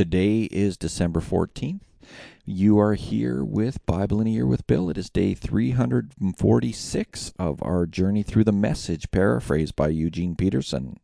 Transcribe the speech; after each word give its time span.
Today 0.00 0.44
is 0.44 0.78
December 0.78 1.20
14th. 1.20 1.82
You 2.46 2.78
are 2.78 2.94
here 2.94 3.44
with 3.44 3.84
Bible 3.84 4.18
in 4.22 4.28
a 4.28 4.30
Year 4.30 4.46
with 4.46 4.66
Bill. 4.66 4.88
It 4.88 4.96
is 4.96 5.10
day 5.10 5.34
346 5.34 7.34
of 7.38 7.62
our 7.62 7.84
journey 7.84 8.22
through 8.22 8.44
the 8.44 8.50
message, 8.50 9.10
paraphrased 9.10 9.76
by 9.76 9.88
Eugene 9.88 10.36
Peterson. 10.36 10.98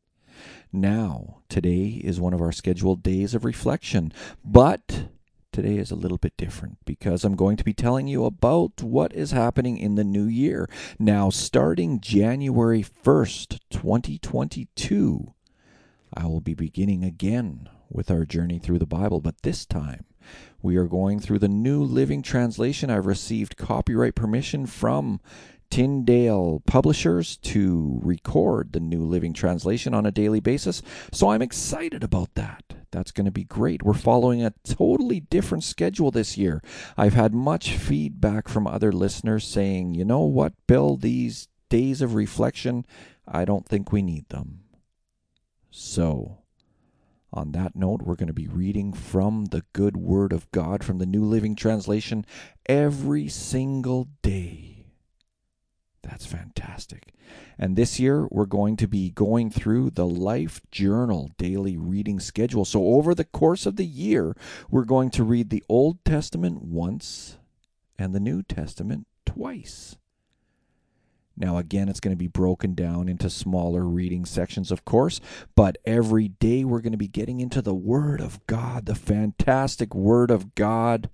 Now, 0.72 1.40
today 1.50 2.00
is 2.02 2.18
one 2.18 2.32
of 2.32 2.40
our 2.40 2.52
scheduled 2.52 3.02
days 3.02 3.34
of 3.34 3.44
reflection, 3.44 4.14
but 4.42 5.08
today 5.52 5.76
is 5.76 5.90
a 5.90 5.94
little 5.94 6.16
bit 6.16 6.38
different 6.38 6.78
because 6.86 7.22
I'm 7.22 7.36
going 7.36 7.58
to 7.58 7.64
be 7.64 7.74
telling 7.74 8.08
you 8.08 8.24
about 8.24 8.82
what 8.82 9.12
is 9.12 9.30
happening 9.30 9.76
in 9.76 9.96
the 9.96 10.04
new 10.04 10.24
year. 10.24 10.70
Now, 10.98 11.28
starting 11.28 12.00
January 12.00 12.82
1st, 12.82 13.58
2022, 13.68 15.34
I 16.16 16.26
will 16.26 16.40
be 16.40 16.54
beginning 16.54 17.04
again 17.04 17.68
with 17.90 18.10
our 18.10 18.24
journey 18.24 18.58
through 18.58 18.78
the 18.78 18.86
Bible, 18.86 19.20
but 19.20 19.42
this 19.42 19.66
time 19.66 20.06
we 20.62 20.76
are 20.76 20.86
going 20.86 21.20
through 21.20 21.40
the 21.40 21.48
New 21.48 21.82
Living 21.84 22.22
Translation. 22.22 22.90
I've 22.90 23.06
received 23.06 23.56
copyright 23.56 24.14
permission 24.14 24.66
from 24.66 25.20
Tyndale 25.70 26.62
Publishers 26.66 27.36
to 27.38 28.00
record 28.02 28.72
the 28.72 28.80
New 28.80 29.04
Living 29.04 29.34
Translation 29.34 29.92
on 29.92 30.06
a 30.06 30.10
daily 30.10 30.40
basis, 30.40 30.82
so 31.12 31.28
I'm 31.28 31.42
excited 31.42 32.02
about 32.02 32.34
that. 32.34 32.64
That's 32.92 33.12
going 33.12 33.26
to 33.26 33.30
be 33.32 33.44
great. 33.44 33.82
We're 33.82 33.92
following 33.92 34.42
a 34.42 34.54
totally 34.64 35.20
different 35.20 35.64
schedule 35.64 36.10
this 36.10 36.38
year. 36.38 36.62
I've 36.96 37.14
had 37.14 37.34
much 37.34 37.72
feedback 37.72 38.48
from 38.48 38.66
other 38.66 38.90
listeners 38.90 39.46
saying, 39.46 39.94
you 39.94 40.04
know 40.04 40.22
what, 40.22 40.54
Bill, 40.66 40.96
these 40.96 41.48
days 41.68 42.00
of 42.00 42.14
reflection, 42.14 42.86
I 43.28 43.44
don't 43.44 43.66
think 43.66 43.92
we 43.92 44.00
need 44.00 44.28
them. 44.30 44.60
So, 45.78 46.38
on 47.34 47.52
that 47.52 47.76
note, 47.76 48.00
we're 48.00 48.16
going 48.16 48.28
to 48.28 48.32
be 48.32 48.48
reading 48.48 48.94
from 48.94 49.44
the 49.46 49.62
good 49.74 49.94
word 49.94 50.32
of 50.32 50.50
God 50.50 50.82
from 50.82 50.96
the 50.96 51.04
New 51.04 51.22
Living 51.22 51.54
Translation 51.54 52.24
every 52.64 53.28
single 53.28 54.08
day. 54.22 54.86
That's 56.02 56.24
fantastic. 56.24 57.12
And 57.58 57.76
this 57.76 58.00
year, 58.00 58.26
we're 58.30 58.46
going 58.46 58.78
to 58.78 58.88
be 58.88 59.10
going 59.10 59.50
through 59.50 59.90
the 59.90 60.06
Life 60.06 60.62
Journal 60.70 61.30
daily 61.36 61.76
reading 61.76 62.20
schedule. 62.20 62.64
So, 62.64 62.82
over 62.82 63.14
the 63.14 63.24
course 63.24 63.66
of 63.66 63.76
the 63.76 63.84
year, 63.84 64.34
we're 64.70 64.86
going 64.86 65.10
to 65.10 65.24
read 65.24 65.50
the 65.50 65.64
Old 65.68 66.02
Testament 66.06 66.62
once 66.62 67.36
and 67.98 68.14
the 68.14 68.20
New 68.20 68.42
Testament 68.42 69.06
twice. 69.26 69.96
Now, 71.36 71.58
again, 71.58 71.88
it's 71.88 72.00
going 72.00 72.14
to 72.14 72.18
be 72.18 72.28
broken 72.28 72.74
down 72.74 73.08
into 73.08 73.28
smaller 73.28 73.84
reading 73.84 74.24
sections, 74.24 74.70
of 74.70 74.84
course, 74.86 75.20
but 75.54 75.76
every 75.84 76.28
day 76.28 76.64
we're 76.64 76.80
going 76.80 76.92
to 76.92 76.98
be 76.98 77.08
getting 77.08 77.40
into 77.40 77.60
the 77.60 77.74
Word 77.74 78.20
of 78.20 78.44
God, 78.46 78.86
the 78.86 78.94
fantastic 78.94 79.94
Word 79.94 80.30
of 80.30 80.54
God. 80.54 81.10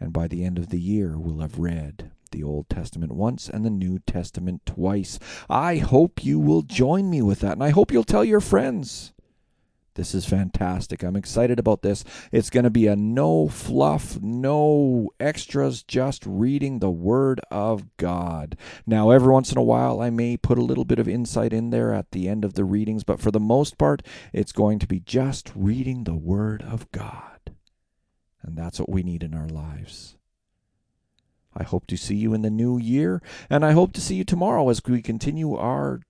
And 0.00 0.12
by 0.12 0.26
the 0.26 0.44
end 0.44 0.58
of 0.58 0.70
the 0.70 0.80
year, 0.80 1.16
we'll 1.16 1.40
have 1.40 1.58
read 1.58 2.10
the 2.32 2.42
Old 2.42 2.68
Testament 2.68 3.12
once 3.12 3.48
and 3.48 3.64
the 3.64 3.70
New 3.70 4.00
Testament 4.00 4.62
twice. 4.66 5.18
I 5.48 5.76
hope 5.76 6.24
you 6.24 6.38
will 6.40 6.62
join 6.62 7.08
me 7.08 7.22
with 7.22 7.40
that, 7.40 7.52
and 7.52 7.62
I 7.62 7.70
hope 7.70 7.92
you'll 7.92 8.04
tell 8.04 8.24
your 8.24 8.40
friends. 8.40 9.12
This 9.98 10.14
is 10.14 10.24
fantastic. 10.26 11.02
I'm 11.02 11.16
excited 11.16 11.58
about 11.58 11.82
this. 11.82 12.04
It's 12.30 12.50
going 12.50 12.62
to 12.62 12.70
be 12.70 12.86
a 12.86 12.94
no 12.94 13.48
fluff, 13.48 14.22
no 14.22 15.10
extras, 15.18 15.82
just 15.82 16.24
reading 16.24 16.78
the 16.78 16.88
Word 16.88 17.40
of 17.50 17.84
God. 17.96 18.56
Now, 18.86 19.10
every 19.10 19.32
once 19.32 19.50
in 19.50 19.58
a 19.58 19.62
while, 19.62 20.00
I 20.00 20.10
may 20.10 20.36
put 20.36 20.56
a 20.56 20.62
little 20.62 20.84
bit 20.84 21.00
of 21.00 21.08
insight 21.08 21.52
in 21.52 21.70
there 21.70 21.92
at 21.92 22.12
the 22.12 22.28
end 22.28 22.44
of 22.44 22.54
the 22.54 22.64
readings, 22.64 23.02
but 23.02 23.18
for 23.18 23.32
the 23.32 23.40
most 23.40 23.76
part, 23.76 24.02
it's 24.32 24.52
going 24.52 24.78
to 24.78 24.86
be 24.86 25.00
just 25.00 25.50
reading 25.56 26.04
the 26.04 26.14
Word 26.14 26.62
of 26.62 26.88
God. 26.92 27.50
And 28.40 28.56
that's 28.56 28.78
what 28.78 28.88
we 28.88 29.02
need 29.02 29.24
in 29.24 29.34
our 29.34 29.48
lives. 29.48 30.14
I 31.56 31.64
hope 31.64 31.88
to 31.88 31.96
see 31.96 32.14
you 32.14 32.34
in 32.34 32.42
the 32.42 32.50
new 32.50 32.78
year, 32.78 33.20
and 33.50 33.64
I 33.64 33.72
hope 33.72 33.92
to 33.94 34.00
see 34.00 34.14
you 34.14 34.24
tomorrow 34.24 34.68
as 34.68 34.80
we 34.86 35.02
continue 35.02 35.56
our 35.56 36.02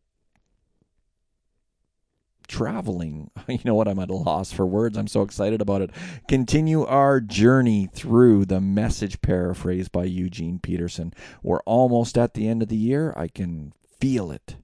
traveling. 2.48 3.30
You 3.48 3.58
know 3.64 3.74
what? 3.74 3.88
I'm 3.88 3.98
at 3.98 4.10
a 4.10 4.14
loss 4.14 4.52
for 4.52 4.66
words. 4.66 4.96
I'm 4.96 5.08
so 5.08 5.22
excited 5.22 5.60
about 5.60 5.82
it. 5.82 5.90
Continue 6.28 6.84
our 6.84 7.20
journey 7.20 7.88
through 7.92 8.44
the 8.44 8.60
message 8.60 9.20
paraphrased 9.20 9.90
by 9.90 10.04
Eugene 10.04 10.58
Peterson. 10.58 11.12
We're 11.42 11.60
almost 11.60 12.16
at 12.18 12.34
the 12.34 12.46
end 12.46 12.62
of 12.62 12.68
the 12.68 12.76
year. 12.76 13.14
I 13.16 13.28
can 13.28 13.72
feel 13.98 14.30
it. 14.30 14.56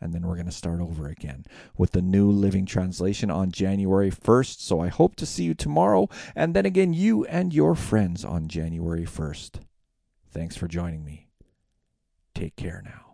And 0.00 0.12
then 0.12 0.26
we're 0.26 0.34
going 0.34 0.46
to 0.46 0.52
start 0.52 0.80
over 0.80 1.06
again 1.06 1.44
with 1.78 1.92
the 1.92 2.02
New 2.02 2.28
Living 2.30 2.66
Translation 2.66 3.30
on 3.30 3.52
January 3.52 4.10
1st. 4.10 4.58
So 4.60 4.80
I 4.80 4.88
hope 4.88 5.14
to 5.16 5.26
see 5.26 5.44
you 5.44 5.54
tomorrow. 5.54 6.08
And 6.34 6.54
then 6.54 6.66
again, 6.66 6.92
you 6.92 7.24
and 7.26 7.54
your 7.54 7.76
friends 7.76 8.24
on 8.24 8.48
January 8.48 9.04
1st. 9.04 9.60
Thanks 10.32 10.56
for 10.56 10.66
joining 10.66 11.04
me. 11.04 11.28
Take 12.34 12.56
care 12.56 12.82
now. 12.84 13.11